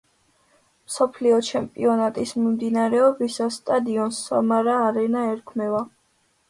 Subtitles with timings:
[0.89, 5.89] მსოფლიო ჩემპიონატის მიმდინარეობისას სტადიონს სამარა არენა ერქმევა.